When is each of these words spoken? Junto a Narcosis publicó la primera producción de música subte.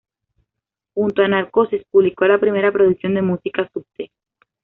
Junto 0.95 1.21
a 1.21 1.27
Narcosis 1.27 1.83
publicó 1.91 2.25
la 2.25 2.39
primera 2.39 2.71
producción 2.71 3.13
de 3.13 3.21
música 3.21 3.69
subte. 3.71 4.09